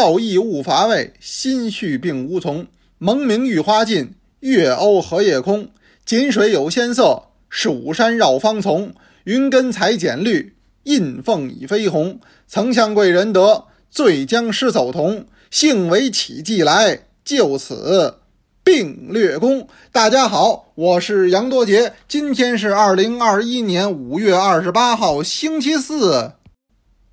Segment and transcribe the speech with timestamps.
[0.00, 2.68] 道义勿乏味，心绪并无从。
[2.98, 5.70] 蒙明玉花尽，月鸥荷叶空。
[6.06, 8.94] 锦水有仙色，蜀山绕芳丛。
[9.24, 12.20] 云根才剪绿，印凤已飞红。
[12.46, 15.26] 曾向贵人得，醉将诗走同。
[15.50, 18.18] 幸为起计来，就此
[18.62, 19.66] 并略功。
[19.90, 26.34] 大家好，我是杨多杰，今天是二零二一年五月二十八号，星期四。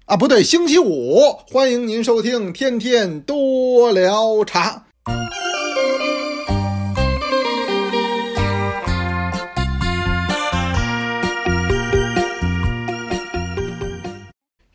[0.08, 1.20] 啊，不对，星期五，
[1.50, 4.86] 欢迎您收听《天天多聊茶》。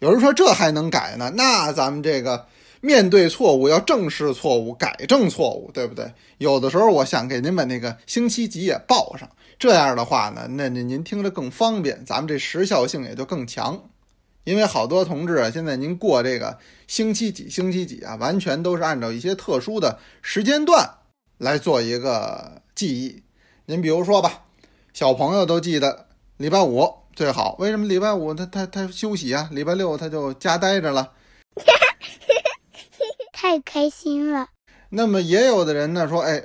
[0.00, 1.30] 有人说这还能改呢？
[1.36, 2.44] 那咱们这个
[2.80, 6.12] 面对错误要正视错误，改正错误，对不对？
[6.38, 13.80] 有的时候我想给您把那个星期几也报上，这样的话呢，那那您听着更方便，咱们这时效性也就更强。
[14.44, 20.98] 因为好多同志啊，现在您过这个星期几、星期几啊，完全都是按照一些特殊的时间段
[21.38, 23.22] 来做一个记忆。
[23.66, 24.44] 您比如说吧，
[24.92, 29.48] 小朋友都记得礼拜五最好，为什么礼拜五他他他休息啊？
[29.52, 31.12] 礼拜六他就家待着了，
[33.32, 34.48] 太开心了。
[34.88, 36.44] 那么也有的人呢说，哎，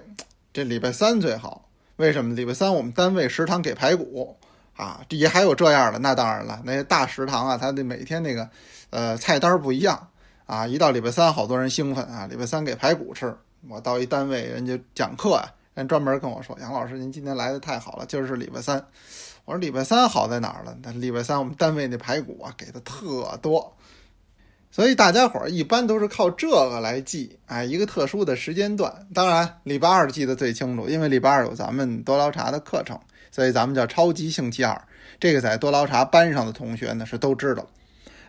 [0.53, 2.35] 这礼拜三最好，为什么？
[2.35, 4.37] 礼拜三我们单位食堂给排骨。
[4.75, 8.49] 啊，也还有这样的，那当然了，那些大食堂啊，它的每天那个，
[8.89, 10.07] 呃，菜单不一样
[10.45, 10.67] 啊。
[10.67, 13.35] 一到礼拜三，好多人兴奋啊，礼拜三给排骨吃。
[13.69, 18.85] 我到一单位，人家讲课啊，人专门跟我说：“杨老师，您今天来的太好了，今儿是礼拜三。”
[19.45, 20.77] 我说：“礼拜三好在哪儿了？
[20.83, 23.75] 那礼拜三我们单位那排骨啊，给的特多。”
[24.69, 29.07] 所以大家伙儿一般都是靠这个来记，哎，一个特殊的时间段。
[29.13, 32.99] 当然，礼拜二记得最清楚，因为礼拜二有咱们多捞茶的课程。
[33.35, 34.81] 所以咱们叫超级星期二，
[35.19, 37.67] 这个在多捞茶班上的同学呢是都知道，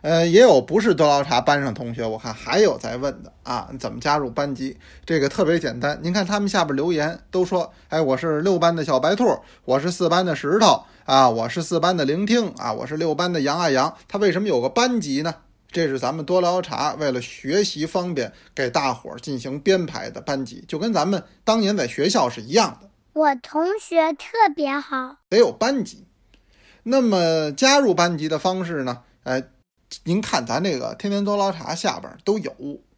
[0.00, 4.76] 呃，也有不是多捞茶班上同学，我看还有在问的啊，怎么加入班级？
[5.04, 15.32] 这个特别简单，您看他们下边留言都说，哎，我是六班的小白兔，我是四班的石头啊，我是四班的聆听啊，我是六班的杨爱杨，他为什么有个班级呢？
[15.70, 22.88] 这是咱们多捞茶为了学习方便，给大伙儿进行编排的班级，就跟咱们当年在学校是一样的。
[23.16, 26.04] 我同学特别好，得有班级。
[26.82, 29.04] 那么加入班级的方式呢？
[29.22, 29.42] 哎，
[30.04, 32.52] 您看咱这个天天多捞茶下边都有，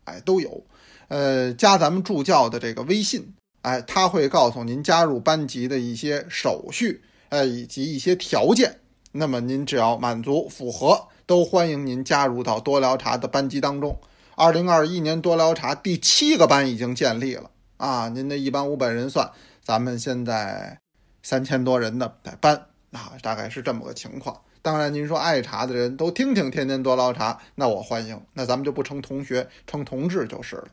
[0.06, 0.64] 哎，都有。
[1.06, 8.80] 呃，加咱们助教的这个微信，哎，他会告诉您加入班级的一些手续，哎，以及一些条件。
[9.12, 13.96] 那么您只要满足符合，都欢迎您加入到多聊茶的班级当中。
[14.34, 18.08] 二零二一年多聊茶第七个班已经建立了啊！
[18.08, 19.30] 您的一班五百人算。
[19.68, 20.80] 咱们现在
[21.22, 22.08] 三千多人的
[22.40, 22.56] 班
[22.90, 24.34] 啊，大概是这么个情况。
[24.62, 28.18] 当然，您说爱茶的人都听听天天多捞茶，那我欢迎。
[28.32, 30.68] 那咱们就不称同学，称同志就是了。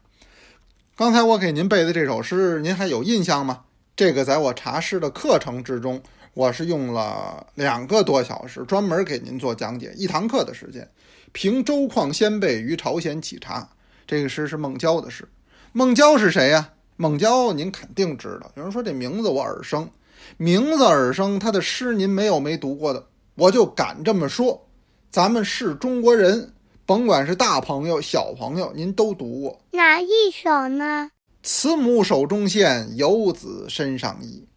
[0.96, 3.66] 刚才我给您背的这首诗，您还有印象吗？
[3.98, 6.02] 这个在我茶师的课程之中，
[6.34, 10.90] 我是用了两个多小时专门给您做讲解，一堂课的时间。
[11.34, 13.68] 凭周况先辈于朝鲜起茶，
[14.08, 15.28] 这个诗是孟郊的诗。
[15.74, 16.70] 孟郊是谁呀？
[16.98, 18.50] 孟郊，您肯定知道。
[18.56, 19.90] 有人说这名字我耳生，
[20.38, 24.66] 名字耳生，他的诗您没有没读过的，我就敢这么说。
[25.12, 26.54] 咱们是中国人，
[26.86, 31.10] 甭管是大朋友小朋友，您都读过哪一首呢？
[31.44, 34.48] 慈母手中线，游子身上衣。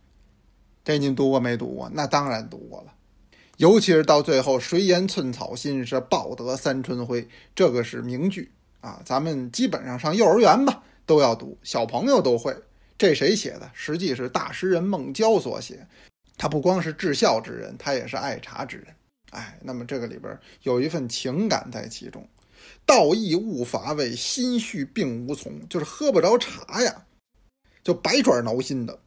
[0.84, 1.90] 这您读过没读过？
[1.92, 2.92] 那当然读过了。
[3.56, 9.00] 尤其是到最后“谁言寸草心，是报得三春晖”，这个是名句啊。
[9.04, 10.80] 咱们基本上上幼儿园吧。
[11.08, 12.54] 都要读，小朋友都会。
[12.98, 13.70] 这谁写的？
[13.72, 15.86] 实际是大诗人孟郊所写。
[16.36, 18.86] 他不光是至孝之人，他也是爱茶之人。
[19.30, 22.28] 哎，那么这个里边有一份情感在其中。
[22.84, 27.06] 道义勿乏味，心绪并无从，就是喝不着茶呀，
[27.82, 28.98] 就百爪挠心的。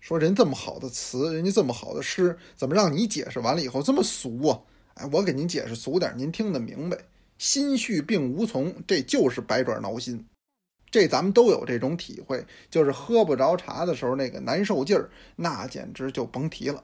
[0.00, 4.60] 说人这么好的词，人家这么好的诗，怎么让你解释完了以后这么俗啊？
[4.94, 6.98] 哎，我给您解释俗点，您听得明白。
[7.38, 10.26] 心绪并无从，这就是百爪挠心。
[10.90, 16.82] 这咱们都有这种体会，就是喝不着茶的时候那个难受劲儿，那简直就甭提了。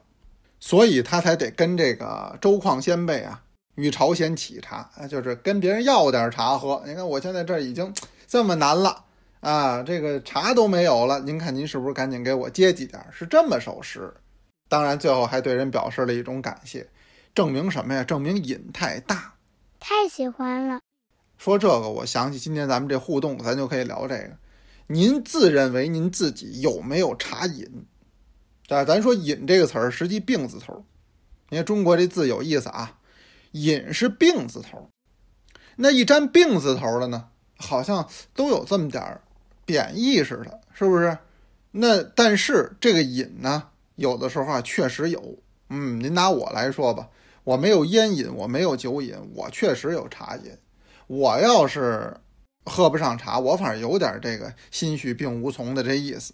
[0.60, 3.42] 所以他才得跟这个周况先辈啊，
[3.74, 6.82] 与朝鲜乞茶啊，就是跟别人要点茶喝。
[6.86, 7.92] 你看我现在这已经
[8.26, 9.04] 这么难了
[9.40, 13.04] 啊，这个茶都没有了，您看您是不是赶紧给我接几点？
[13.12, 14.12] 是这么首诗。
[14.68, 16.86] 当然最后还对人表示了一种感谢，
[17.34, 18.02] 证明什么呀？
[18.02, 19.34] 证明瘾太大，
[19.78, 20.80] 太喜欢了。
[21.44, 24.30] 说这个，我想起今天咱们这互动，咱就可以聊这个。
[24.86, 27.84] 您自认为您自己有没有茶瘾？
[28.70, 30.82] 啊，咱说“瘾”这个词儿，实际病字头。
[31.50, 32.96] 你看中国这字有意思啊
[33.52, 34.88] ，“瘾”是病字头。
[35.76, 37.26] 那一沾病字头的呢，
[37.58, 39.20] 好像都有这么点儿
[39.66, 41.18] 贬义似的，是不是？
[41.72, 43.64] 那但是这个瘾呢，
[43.96, 45.36] 有的时候啊确实有。
[45.68, 47.10] 嗯，您拿我来说吧，
[47.42, 50.50] 我没有烟瘾，我没有酒瘾，我确实有茶瘾。
[51.06, 52.16] 我要是
[52.64, 56.32] 喝不上茶，我反正有点这个心绪病无从的这意思。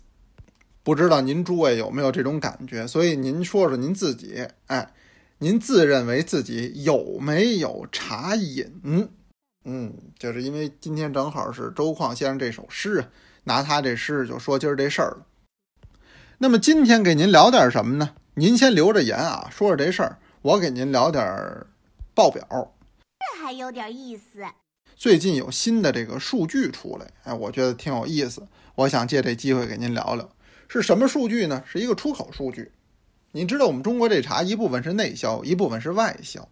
[0.82, 2.86] 不知道您诸位有没有这种感觉？
[2.86, 4.92] 所以您说说您自己，哎，
[5.38, 9.08] 您自认为自己有没有茶瘾？
[9.64, 13.08] 嗯，就是因为今天正好是周况先生这首诗啊，
[13.44, 15.26] 拿他这诗就说今儿这事儿了。
[16.38, 18.14] 那么今天给您聊点什么呢？
[18.34, 21.22] 您先留着言啊，说说这事儿，我给您聊点
[22.14, 22.72] 报表。
[23.18, 24.42] 这还有点意思。
[25.00, 30.28] 最近有新的这个数据出来，哎，我觉得挺有意思，我想借这机会给您聊聊。
[30.68, 31.64] 是什么数据呢？
[31.66, 32.70] 是一个出口数据。
[33.32, 36.46] 你知道我们中国这茶一部分是内销，一部分是外销，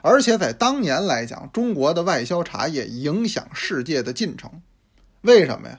[0.00, 4.50] 而且在当年来讲，中国的外销茶叶影响世界的进程。
[5.20, 5.78] 为什么呀？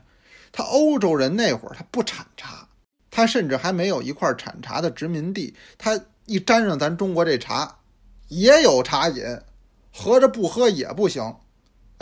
[0.54, 2.66] 他欧洲人那会儿他不产茶，
[3.12, 7.80] 他甚至还没有一块产茶的殖民地，他一沾上咱中国这茶，
[8.30, 9.22] 也有茶瘾，
[9.92, 11.22] 合着不喝也不行。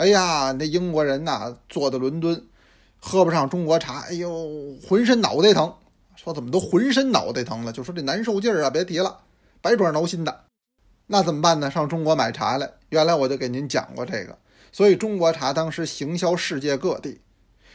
[0.02, 2.44] 哎呀，那英国人呐，坐在伦敦，
[2.98, 5.72] 喝不上中国茶，哎呦，浑身脑袋疼。
[6.16, 9.20] 说怎么都浑身脑袋疼了，就说这难受劲儿啊，别提了，
[9.60, 10.40] 百爪挠心的。
[11.06, 11.70] 那怎么办呢？
[11.70, 12.68] 上中国买茶来。
[12.88, 14.36] 原来我就给您讲过这个，
[14.72, 17.20] 所以中国茶当时行销世界各地，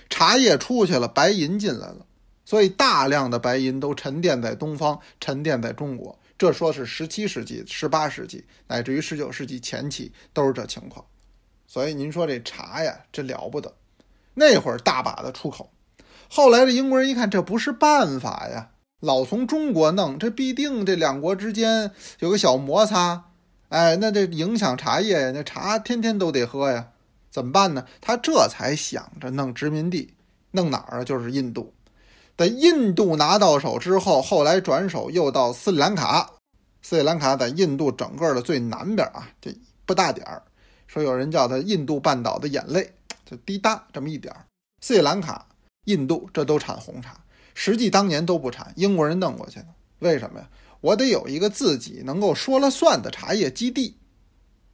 [0.10, 2.06] 茶叶出去了，白银进来了，
[2.44, 6.20] 所以大量的白银都沉淀在东方，沉淀在中国。
[6.38, 11.06] 这说是十七世纪、十八世纪，乃至于十九世纪前期都是这情况。
[11.68, 13.74] 所以您说这茶呀，这了不得，
[14.34, 15.70] 那会儿大把的出口。
[16.30, 18.70] 后来这英国人一看，这不是办法呀，
[19.02, 23.26] 老从中国弄，这必定这两国之间有个小摩擦，
[23.70, 26.88] 哎，那这影响茶叶呀，那茶天天都得喝呀，
[27.30, 27.86] 怎么办呢？
[28.02, 30.14] 他这才想着弄殖民地，
[30.52, 31.04] 弄哪儿啊？
[31.04, 31.74] 就是印度。
[32.38, 36.32] 在印度拿到手之后，后来转手又到斯里兰卡，
[36.82, 39.52] 斯里兰卡在印度整个的最南边啊，这
[39.86, 40.44] 不大点儿，
[40.88, 42.94] 说有人叫它印度半岛的眼泪，
[43.26, 44.46] 就滴答这么一点儿，
[44.82, 45.46] 斯里兰卡。
[45.86, 47.18] 印度这都产红茶，
[47.54, 49.68] 实际当年都不产，英国人弄过去的。
[50.00, 50.50] 为什么呀？
[50.82, 53.96] 我得有一个自己能够说了算的茶叶基地。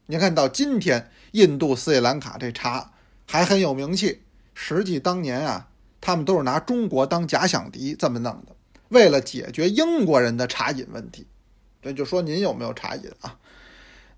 [0.07, 2.93] 你看到今天，印度斯里兰卡这茶
[3.27, 4.23] 还很有名气。
[4.55, 5.69] 实际当年啊，
[6.01, 8.55] 他们都是拿中国当假想敌这么弄的，
[8.89, 11.27] 为了解决英国人的茶饮问题。
[11.79, 13.37] 这就说您有没有茶饮啊？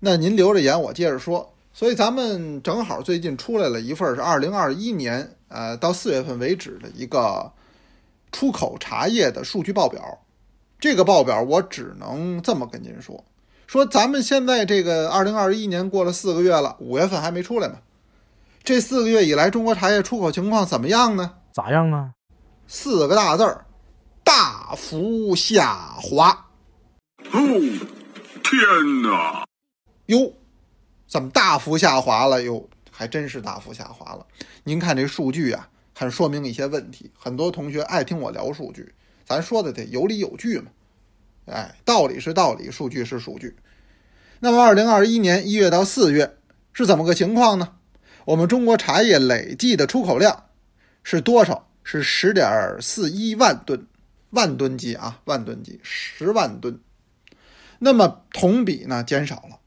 [0.00, 1.52] 那您留着言，我接着说。
[1.78, 5.30] 所以咱们正好最近出来了一份是二零二一年。
[5.48, 7.52] 呃，到四月份为止的一个
[8.32, 10.00] 出口茶叶的数据报表，
[10.80, 13.22] 这个报表我只能这么跟您说：
[13.66, 17.74] 说咱们现在这个二零二一年过了四个月了，五月份还没出来呢。
[18.64, 21.34] 这四个月以来，中国茶叶出口情况怎么样呢？
[21.52, 22.12] 咋样啊？
[22.66, 23.66] 四个大字儿：
[24.24, 26.46] 大幅下滑。
[27.30, 27.38] 哦，
[28.42, 29.44] 天哪！
[30.06, 30.32] 哟，
[31.16, 32.42] 怎么大幅下滑了？
[32.42, 34.26] 哟，还真是大幅下滑了。
[34.64, 37.10] 您看这数据啊，很说明一些问题。
[37.18, 38.92] 很多同学爱听我聊数据，
[39.24, 40.66] 咱说的得有理有据嘛。
[41.46, 43.56] 哎，道理是道理，数据是数据。
[44.40, 46.36] 那么，二零二一年一月到四月
[46.74, 47.76] 是怎么个情况呢？
[48.26, 50.44] 我们中国茶叶累计的出口量
[51.02, 51.66] 是多少？
[51.82, 53.86] 是十点四一万吨，
[54.32, 56.78] 万吨级啊，万吨级，十万吨。
[57.78, 59.60] 那么同比呢，减少了。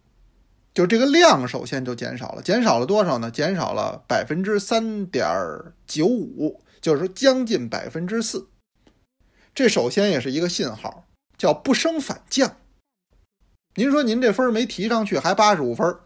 [0.79, 3.29] 就这个量，首先就减少了，减少了多少呢？
[3.29, 5.27] 减少了百分之三点
[5.85, 8.47] 九五，就是说将近百分之四。
[9.53, 11.03] 这首先也是一个信号，
[11.37, 12.55] 叫不升反降。
[13.75, 15.97] 您说您这分没提上去，还八十五分，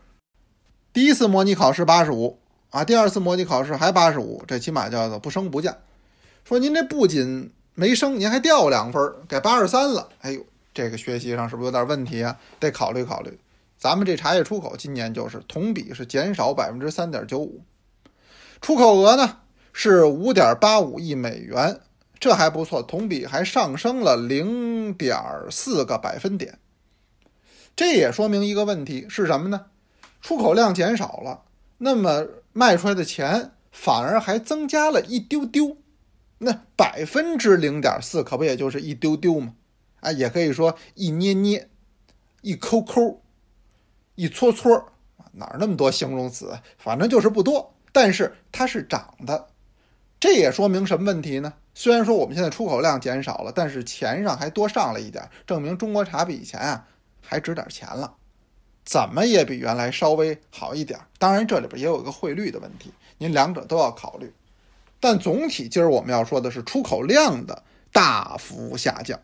[0.92, 2.40] 第一次模拟考试八十五
[2.72, 5.78] 啊，第二次模拟考试还八十五，这起码叫做不升不降。
[6.44, 10.10] 说您这不仅没升，您还掉两分，改八十三了。
[10.22, 12.40] 哎呦，这个学习上是不是有点问题啊？
[12.60, 13.38] 得考虑考虑。
[13.84, 17.66] 咱们这茶叶出口今年就是同比是减少百分之三点九五，
[18.62, 19.40] 出口额呢
[19.74, 21.82] 是五点八五亿美元，
[22.18, 25.20] 这还不错，同比还上升了零点
[25.52, 26.60] 四个百分点。
[27.76, 29.66] 这也说明一个问题是什么呢？
[30.22, 31.42] 出口量减少了，
[31.80, 35.76] 那么卖出来的钱反而还增加了一丢丢，
[36.38, 39.56] 那百分之零点四可不也就是一丢丢吗？
[40.00, 41.68] 啊，也可以说一捏捏，
[42.44, 43.20] 一抠抠。
[44.16, 44.86] 一撮撮，
[45.32, 46.58] 哪儿那么多形容词？
[46.78, 49.48] 反正就是不多，但是它是涨的，
[50.20, 51.54] 这也说明什么问题呢？
[51.74, 56.88] 虽然说我们现在出口量减少了，但是钱上还多上了一点，证明中国茶比以前啊
[57.22, 58.14] 还值点钱了。
[58.86, 61.00] 怎么也比原来稍微好一点。
[61.18, 64.32] 当然，这里边也有一个汇率的问题，您两者都要考虑。
[65.00, 69.20] 但总体今儿我们要说的是出口量的大幅下降，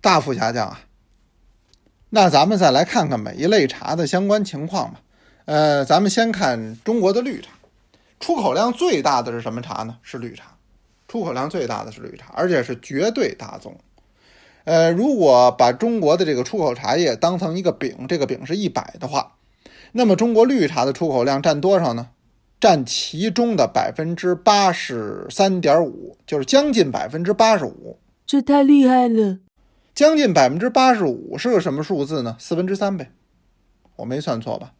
[0.00, 0.80] 大幅下降啊。
[2.10, 5.00] 那咱们再来看看每一类茶的相关情况吧。
[5.44, 7.50] 呃，咱们先看中国的绿茶，
[8.20, 9.96] 出口量最大的是什么茶呢？
[10.02, 10.44] 是绿茶，
[11.06, 13.76] 出口量最大的是绿茶，而且是绝对大宗。
[14.64, 19.36] 呃，如果把中国的这个出口茶叶当成一个饼，这个饼是一百的话，
[19.92, 22.08] 那么中国绿茶的出口量占多少呢？
[22.60, 27.98] 占其中的百分之八十三点五，就是将近百分之八十五。
[28.26, 29.38] 这太厉害了！
[29.98, 32.36] 将近百分之八十五是个什么数字呢？
[32.38, 33.10] 四分之三呗，
[33.96, 34.72] 我没算错吧？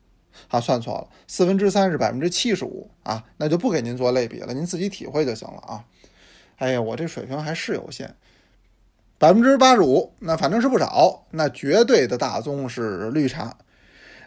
[0.46, 5.84] 啊，算错了，四分之三是百分之七十五啊，那就不给您做类比了，您自己体会就行了啊。
[6.58, 8.14] 哎呀，我这水平还是有限。
[9.18, 11.26] 百分之八十五，那反正是不少。
[11.32, 13.56] 那绝对的大宗是绿茶，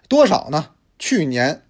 [0.10, 0.72] 多少呢？
[1.00, 1.62] 去年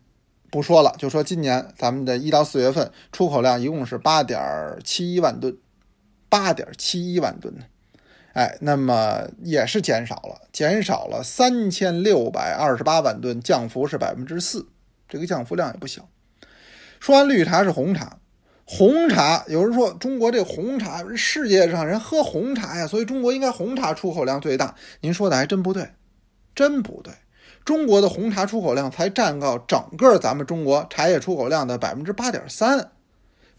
[0.49, 4.41] 不说了，就说今年咱们的一到四月份出口量一共是八点
[4.83, 5.55] 七一万吨，
[6.27, 7.65] 八点七一万吨呢。
[8.33, 14.67] 哎，那么也是减少了，减少了三千六百二十八万吨，降幅是百分之四，
[15.09, 16.07] 这个降幅量也不小。
[16.99, 18.17] 说完绿茶是红茶。
[18.63, 24.75] 红茶，有人说中国这红茶，世界上人喝红茶呀，所以中国应该红茶出口量最大。
[25.01, 25.89] 您说的还真不对，
[26.55, 27.13] 真不对。
[27.65, 32.91] 中国的红茶出口量才占到整个咱们中国茶叶出口量的百分之八点三，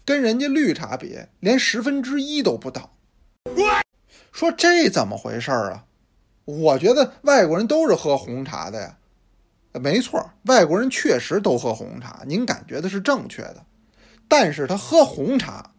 [0.03, 2.95] 跟人家绿茶比，连十分之一都不到。
[4.33, 5.85] 说这怎么回事啊？
[6.43, 8.97] 我觉得外国人都是喝红茶的呀，
[9.73, 13.63] 没错，外国人确实都喝红茶，您感觉的是正确的。
[14.27, 15.71] 但是他喝红茶，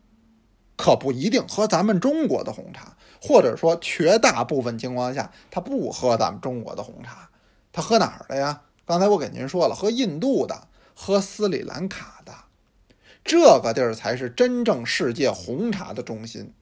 [0.77, 7.29] 可不一定喝咱们中国的红茶，或者说绝大部分情况下他不喝咱们中国的红茶，
[7.73, 8.63] 他喝哪儿的呀？
[8.87, 12.33] 刚才我给您说了，喝印度的，喝斯里兰卡的，
[13.25, 16.53] 这个地儿才是真正世界红茶的中心。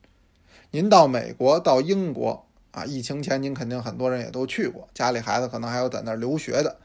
[0.75, 6.79] 您到美国、到英国啊，疫情前您肯定很多人也都去过，家里孩子可能还有在那儿留学的，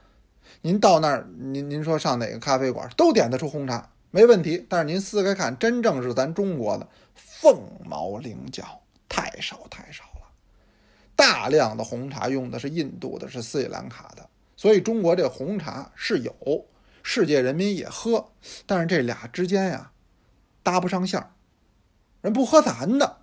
[0.61, 3.88] 您到那儿，您您说上哪个咖啡馆都点得出红茶。
[4.11, 8.62] 没问题，但是您撕开看，真正是咱中国的凤毛麟角，
[9.09, 10.28] 太少太少了。
[11.16, 16.66] 大量的红茶用的是印度的，是斯里兰卡的，所以中国这红茶是有，
[17.02, 18.33] 世界人民也喝，
[18.66, 19.92] 但是这俩之间呀
[20.62, 21.30] 搭不上线儿，
[22.21, 23.17] 人不喝咱的。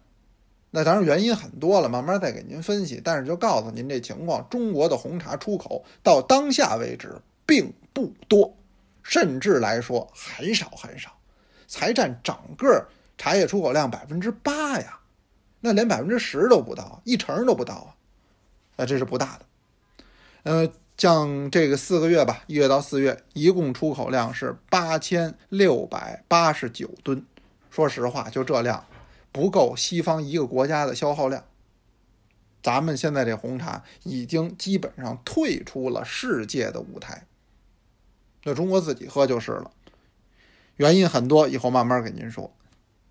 [0.76, 3.02] 那当然原因很多了，慢慢再给您分析。
[3.02, 7.16] 但是就告诉您这情况，中国的红茶出口到当下为止
[7.46, 8.54] 并不多。
[9.02, 11.16] 甚至来说很少很少，
[11.68, 12.88] 才占整个
[13.20, 15.00] 茶叶出口量百分之八呀，
[15.62, 17.90] 那连百分之十都不到，一成都不到啊，
[18.78, 19.46] 那这是不大的。
[20.42, 27.24] 呃，像这个四个月吧，一月到四月，一共出口量是八千六百八十九吨。
[27.70, 28.84] 说实话，就这量
[29.36, 31.44] 不够西方一个国家的消耗量。
[32.64, 37.28] 咱们现在这红茶已经基本上退出了世界的舞台。
[38.46, 39.72] 那中国自己喝就是了，
[40.78, 42.50] 原因很多，以后慢慢给您说。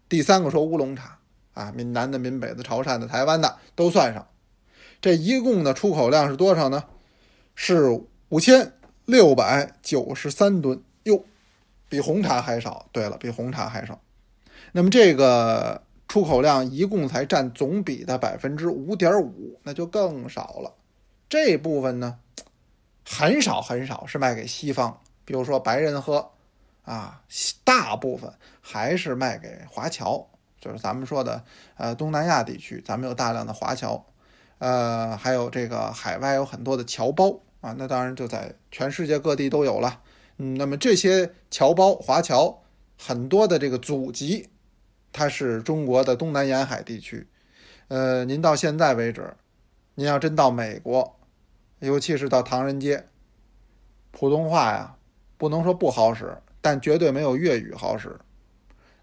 [0.08, 1.18] 第三个说乌龙茶
[1.52, 4.26] 啊，闽南的、闽北的、潮汕的、台湾的都算上，
[5.02, 6.84] 这一共的出口量是多少呢？
[7.54, 8.00] 是
[8.30, 8.72] 五千
[9.04, 11.22] 六百九十三吨，哟，
[11.90, 12.88] 比红茶还少。
[12.92, 14.00] 对了，比红茶还少。
[14.72, 20.72] 那么这个出口量一共才占总比的百分之五点五，那就更少了。
[21.28, 22.18] 这部分呢，
[23.04, 25.00] 很少很少是卖给西方。
[25.24, 26.30] 比如说白人喝，
[26.84, 27.22] 啊，
[27.64, 28.30] 大部分
[28.60, 30.24] 还是卖给华侨，
[30.60, 31.42] 就是咱们说的
[31.76, 34.04] 呃东南亚地区，咱们有大量的华侨，
[34.58, 40.02] 呃，还有这个海外有很多的侨胞啊，那当然就在全世界各地都有了。
[40.36, 42.62] 嗯，那么这些侨胞、华侨
[42.98, 44.50] 很多的这个祖籍，
[45.14, 47.26] 它是中国的东南沿海地区。
[47.88, 49.34] 呃，您到现在为止，
[49.94, 51.16] 您要真到美国，
[51.78, 53.06] 尤其是到唐人街，
[54.10, 54.96] 普通话呀。
[55.36, 58.18] 不能说不好使，但绝对没有粤语好使。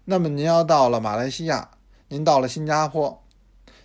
[0.04, 1.70] 那么您要到了马来西亚，
[2.08, 3.22] 您到了新加坡，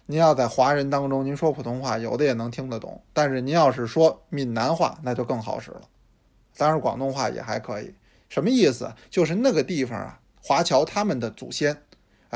[0.06, 3.04] 您要在华人当中您说普通话，有的也能听得懂。
[3.14, 5.82] 但是您要是说闽南话，那就更好使了。
[6.56, 7.94] 当然广东话也还可以。
[8.30, 8.92] 什么意思？
[9.10, 11.84] 就是那个地方啊，华侨他们的祖先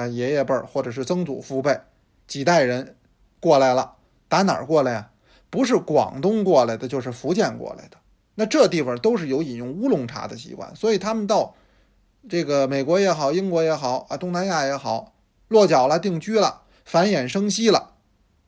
[0.01, 1.79] 啊，爷爷辈儿或者是曾祖父辈
[2.27, 2.95] 几代人
[3.39, 3.95] 过来了，
[4.27, 5.11] 打哪儿过来呀？
[5.49, 7.97] 不是广东过来的，就是福建过来的。
[8.35, 11.53] 那这地方都是有饮用乌龙茶的习惯，所以他们到
[12.29, 15.13] 这个美国也好，英国也好啊，东南亚也好，
[15.49, 17.95] 落脚了、定居了、繁衍生息了，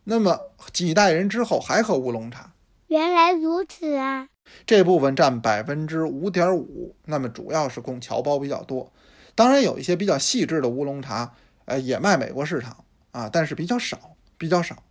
[0.05, 0.39] 那么
[0.72, 2.53] 几代人之后还喝乌龙茶。
[2.88, 4.27] 原来如此啊！
[4.65, 6.95] 这部分占百分之五点五。
[7.05, 8.91] 那么主要是供侨胞比较多，
[9.36, 11.33] 当然有一些比较细致的乌龙茶，
[11.65, 14.84] 呃，也卖美国市场啊，但是比较少，比较少。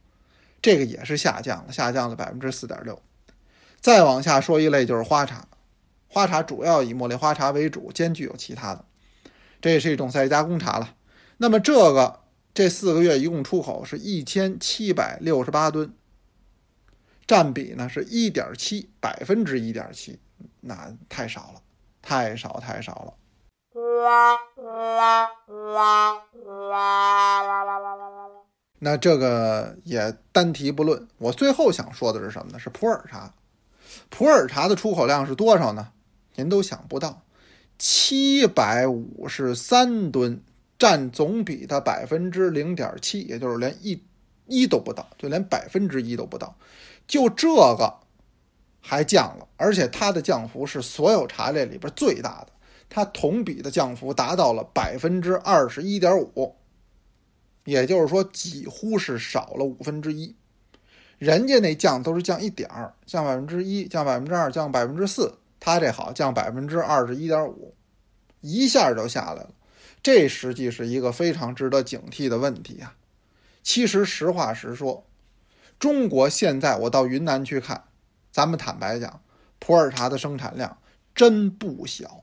[0.61, 3.03] 这个也是下降了，下降了百分之四点六。
[3.81, 5.49] 再往下说一类就是花茶，
[6.07, 8.85] 花茶主要以茉莉花茶为主，兼具有其他的。
[9.61, 10.95] 这也是一种再加工茶了。
[11.39, 12.21] 那么这个
[12.55, 15.93] 这四个月一共出口是一千七百六十八吨，
[17.27, 20.21] 占比呢是一点七百分之一点七，
[20.61, 21.63] 那太少了，
[22.01, 23.15] 太少太少了。
[28.79, 31.07] 那这个也单提不论。
[31.19, 32.59] 我最后想说的是什么呢？
[32.59, 33.33] 是普洱茶。
[34.11, 35.93] 普洱茶的出口量是多少呢？
[36.35, 37.23] 您都想不到，
[37.79, 40.43] 七百五十三吨，
[40.79, 44.03] 占总比的百分之零点七，也就是连一
[44.47, 46.57] 一都不到，就连百分之一都不到。
[47.07, 47.99] 就这个
[48.81, 52.53] 还降了，而且它的降幅是所有茶类里边最大的，
[52.95, 56.55] 它同比的降幅达到了百分之二十一点五。
[57.65, 60.37] 也就是说，几乎是少了五分之一。
[61.19, 65.39] 人家那降都是降一点儿，降百分之一，降百分之二，降百分之四。
[65.59, 67.75] 他这好，降百分之二十一点五，
[68.43, 69.51] 一下就下来了。
[70.03, 72.95] 这实际是一个非常值得警惕的问题呀。
[73.63, 75.07] 其实实话实说，
[75.79, 77.85] 中国现在我到云南去看，
[78.31, 79.23] 咱们坦白讲，
[79.59, 80.77] 普洱茶的生产量
[81.15, 82.22] 真不小。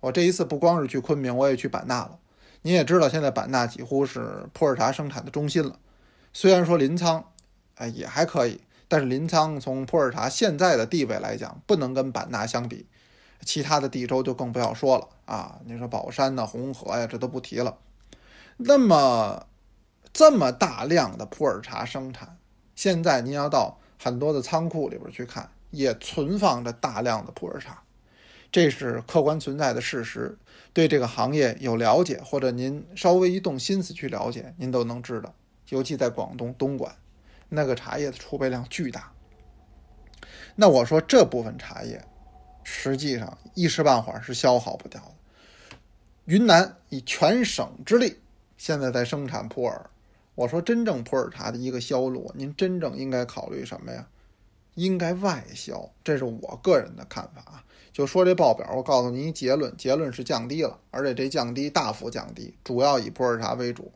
[0.00, 2.18] 我这一次不光是去昆明，我也去版纳了。
[2.62, 5.78] 你也知道，现在版纳几乎是普洱茶生产的中心了。
[6.32, 7.24] 虽然说临沧，
[7.76, 12.86] 哎也还可以，但是临沧从普洱茶现在的地位来讲，不能跟版纳相比。
[13.44, 15.60] 其他的地州就更不要说了啊！
[15.64, 17.78] 你说宝山呐、红河呀，这都不提了。
[18.56, 19.46] 那么
[20.12, 22.36] 这么大量的普洱茶生产，
[22.74, 27.80] 现在您要到很多的仓库里边去看，也存放着大量的普洱茶，
[28.50, 30.36] 这是客观存在的事实。
[30.72, 35.34] 对这个行业有了解，或者您稍微一动心思去了解，您都能知道。
[35.70, 36.94] 尤其在广东东莞，
[37.48, 39.12] 那个茶叶的储备量巨大。
[40.54, 42.04] 那我说这部分茶叶，
[42.62, 45.76] 实际上一时半会儿是消耗不掉的。
[46.26, 48.18] 云南以全省之力，
[48.56, 49.90] 现在在生产普洱。
[50.34, 54.06] 我说真正普洱茶的一个销路，您真正应该考虑什么呀？
[54.78, 57.64] 应该外销，这是我个人的看法啊。
[57.92, 63.90] 就说这报表，我告诉您结论，结论是降低了，而且这降低大幅降低，主要以普洱茶为主。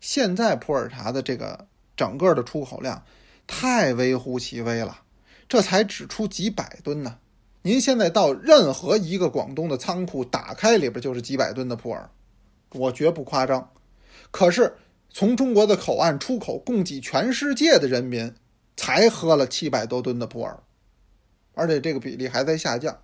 [0.00, 3.02] 现在普洱茶的这个整个的出口量
[3.48, 5.00] 太微乎其微了，
[5.48, 7.18] 这才只出几百吨呢。
[7.62, 12.08] 您现在到任何一个广东的仓库打开，里边就是几百吨的普洱，
[12.74, 13.68] 我绝不夸张。
[14.30, 14.72] 可是
[15.10, 18.32] 从中国的口岸出口，供给全世界的人民，
[18.78, 20.56] 才喝了七百多吨的普洱，
[21.54, 22.96] 而且这个比例还在下降。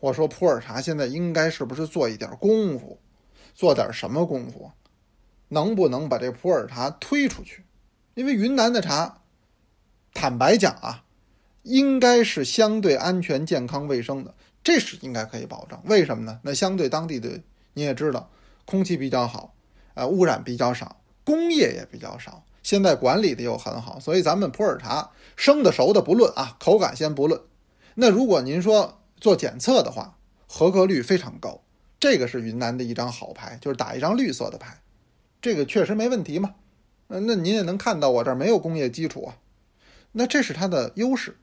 [0.00, 2.98] 我说普洱茶现在应该是不是做一点功夫，
[3.54, 4.72] 做点什么功夫？
[5.50, 7.64] 能不能把这普洱茶推出去？
[8.14, 9.22] 因为云南的茶，
[10.12, 11.04] 坦白讲啊，
[11.62, 14.34] 应该是相对安全、健康、卫生的，
[14.64, 15.80] 这是应该可以保证。
[15.84, 16.40] 为什么呢？
[16.42, 17.40] 那相对当地的
[17.74, 18.28] 你也知道，
[18.64, 19.54] 空气比较好，
[19.94, 27.40] 呃，污染比较少，工业也比较少，现在管理的又很好，所以咱们普洱茶生的熟的不论啊，口感先不论。
[27.94, 31.62] 那如果您说，做检测的话，合格率非常高，
[31.98, 34.82] 这个是云南的一张好牌，就是打一张绿色的牌，
[35.40, 36.56] 这个确实没问题嘛。
[37.06, 39.38] 那您也能看到我这儿没有工业基础啊，
[40.12, 41.38] 那这是它的优势。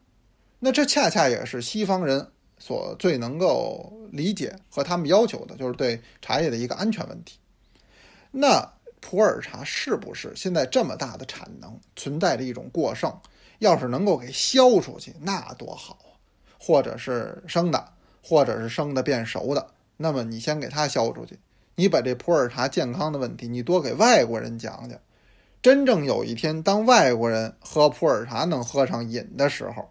[0.60, 2.28] 那这恰恰也是西方人
[2.60, 7.40] 所最能够理解和他们要求的，就是对茶叶的一个安全问题。
[8.30, 8.75] 那
[9.08, 13.16] 普洱茶是不是现在这么大的产能存在着一种过剩？
[13.60, 16.00] 要是能够给销出去，那多好！
[16.60, 21.38] 或者是生的，或者是生的变熟的，那么你先给它销出去，
[21.76, 25.00] 你把这普洱茶健康的问题，你多给外国人讲讲。
[25.62, 29.88] 真正有一天，当外国人喝普洱茶能喝上瘾的时候，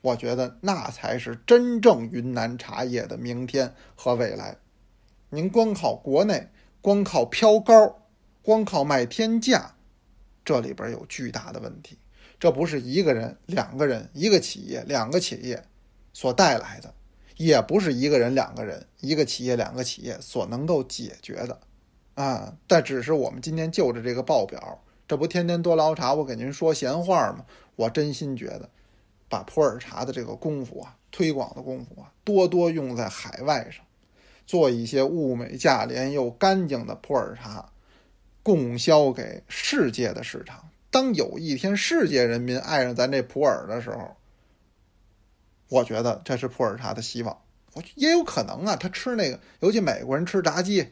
[0.00, 4.56] 我觉得那才是真正云南茶叶的明天和未来。
[5.30, 6.48] 您光靠国内，
[6.80, 7.96] 光靠飘高，
[8.44, 9.74] 光靠卖天价，
[10.44, 11.98] 这里边有巨大的问题。
[12.38, 15.64] 这不是一个人、两个人、一个企业、两个企业。
[16.16, 16.94] 所带来的，
[17.36, 21.58] 也不是一个人、两个人、一个企业、两个企业所能够解决的，
[22.14, 22.56] 啊！
[22.68, 27.44] 但只是我们今天就着这个报表，这不天天多捞茶，我给您说闲话吗？
[27.74, 28.70] 我真心觉得，
[29.28, 33.84] 把普洱茶的这个功夫啊，推广的功夫啊，多多用在海外上，
[34.46, 37.72] 做一些物美价廉又干净的普洱茶，
[38.44, 40.68] 供销给世界的市场。
[40.90, 44.16] 当有一天世界人民爱上咱这普洱的时候，
[45.68, 47.36] 我觉得这是普洱茶的希望。
[47.72, 50.86] 我也有可能啊，他吃那个，尤其美国人吃炸鸡，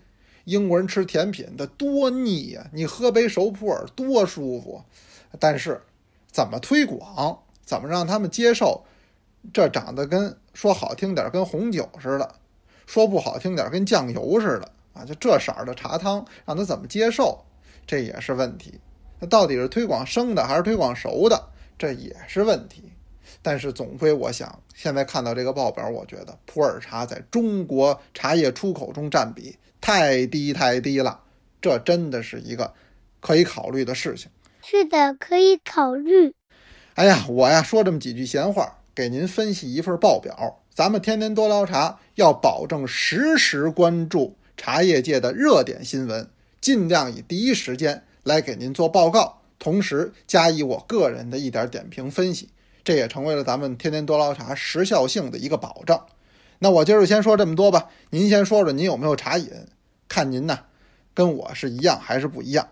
[0.45, 2.69] 英国人吃甜品，的多腻呀！
[2.73, 4.83] 你喝杯熟普洱多舒服。
[5.39, 5.81] 但是
[6.33, 8.85] 怎么推广，怎么让他们接受？
[9.53, 12.35] 这长得跟说好听点跟红酒似的，
[12.87, 15.05] 说不好听点跟酱油似的啊！
[15.05, 17.45] 就这色儿的茶汤，让他怎么接受？
[17.87, 18.81] 这也是问题。
[19.19, 21.49] 那到底是推广生的还是推广熟的？
[21.79, 22.85] 这也是问题。
[23.41, 31.21] 但是总归，我想现在看到这个报表，我觉得普洱茶在中国茶叶出口中占比太低太低了，
[31.61, 32.73] 这真的是一个
[33.21, 34.31] 可以考虑的事情。
[34.63, 36.35] 是的，可以考虑。
[36.95, 40.61] 哎呀，我呀说这么几句闲话，给您分析一份报表。
[40.73, 46.29] 咱们天天多聊茶，要保证实时关注茶叶界的热点新闻，
[46.61, 52.49] 尽量以第一时间来给您做报告，同时加以我个人的一点点评分析。
[52.85, 56.05] 这也成为了咱们天天多捞茶时效性的一个保障。
[56.59, 57.89] 那我今儿就先说这么多吧。
[58.11, 59.51] 您先说说您有没有茶瘾？
[60.09, 60.59] 看您呢，
[61.15, 62.69] 跟我是一样还是不一样？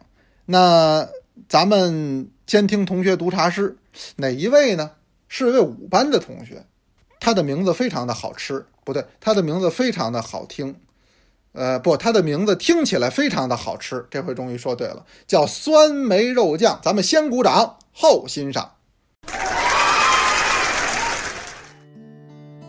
[0.46, 1.08] 那
[1.48, 3.76] 咱们先听同学读茶诗，
[4.16, 4.92] 哪一位呢？
[5.28, 6.64] 是位五班的同学，
[7.20, 10.74] 他的名字非常的好吃，不对，他的名字非常的好听。
[11.52, 14.06] 呃，不，它的名字听起来非常的好吃。
[14.10, 16.78] 这回终于说对了，叫酸梅肉酱。
[16.82, 18.72] 咱们先鼓掌，后欣赏。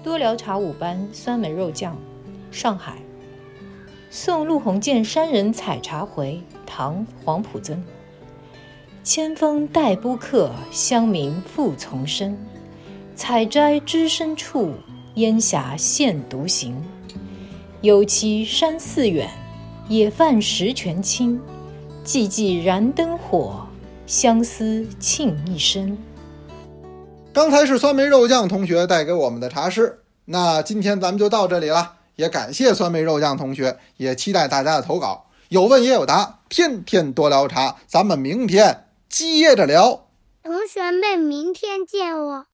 [0.03, 1.95] 多聊茶五班酸梅肉酱，
[2.49, 2.97] 上海。
[4.09, 7.81] 送陆鸿渐山人采茶回，唐·黄埔曾。
[9.03, 12.37] 千峰带不客，乡民复丛生。
[13.15, 14.73] 采摘知深处，
[15.15, 16.83] 烟霞现独行。
[17.81, 19.27] 有其山寺远，
[19.89, 21.41] 野饭石泉清。
[22.05, 23.65] 寂寂燃灯火，
[24.05, 25.97] 相思沁一身。
[27.33, 40.05] 刚才是酸梅肉酱同学带给我们的茶诗，那今天咱们就到这里了，也感谢酸梅肉酱同学，也期待大家的投稿，有问也有答，天天多聊茶，咱们明天接着聊。
[40.43, 42.45] 同学们，明天见哦。